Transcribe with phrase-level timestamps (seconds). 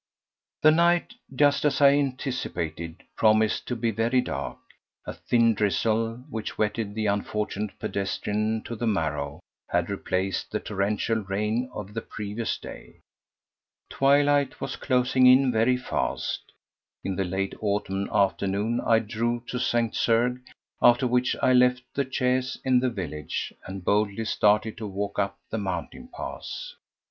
[0.63, 0.71] 4.
[0.71, 4.57] The night—just as I anticipated—promised to be very dark.
[5.05, 11.17] A thin drizzle, which wetted the unfortunate pedestrian to the marrow, had replaced the torrential
[11.19, 12.95] rain of the previous day.
[13.91, 16.51] Twilight was closing in very fast.
[17.03, 19.93] In the late autumn afternoon I drove to St.
[19.93, 20.41] Cergues,
[20.81, 25.37] after which I left the chaise in the village and boldly started to walk up
[25.51, 26.73] the mountain pass.